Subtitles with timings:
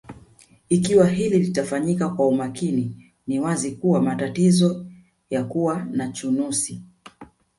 [0.69, 4.85] Ikiwa hili litafanyika kwa umakini ni wazi kuwa matatizo
[5.29, 6.81] ya kuwa na chunusi